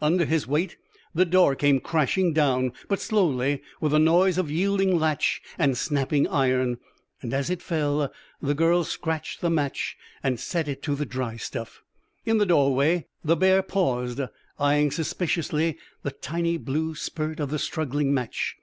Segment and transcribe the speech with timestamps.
[0.00, 0.78] Under his weight
[1.14, 6.26] the door came crashing down, but slowly, with the noise of yielding latch and snapping
[6.28, 6.78] iron.
[7.30, 8.10] As it fell,
[8.40, 11.82] the girl scratched the match and set it to the dry stuff.
[12.24, 14.22] In the doorway the bear paused,
[14.58, 18.56] eyeing suspiciously the tiny blue spurt of the struggling match.